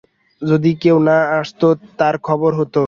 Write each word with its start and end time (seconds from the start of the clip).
যদি 0.41 0.71
কেউ 0.75 0.97
না 0.99 1.17
আসত 1.39 1.61
তার 1.97 2.15
খবর 2.23 2.51
হত। 2.59 2.75